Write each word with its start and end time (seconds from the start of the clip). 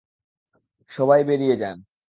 সবাই 0.91 1.21
বেরিয়ে 1.23 1.55
যান। 1.55 1.77